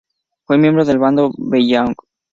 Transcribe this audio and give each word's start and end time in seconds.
Fue 0.47 0.57
miembro 0.57 0.83
del 0.83 0.97
bando 0.97 1.29
Beiyang. 1.37 1.93